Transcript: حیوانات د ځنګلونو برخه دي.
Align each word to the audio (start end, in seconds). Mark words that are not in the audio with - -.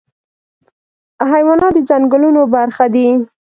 حیوانات 1.31 1.73
د 1.75 1.79
ځنګلونو 1.89 2.41
برخه 2.55 2.85
دي. 2.93 3.07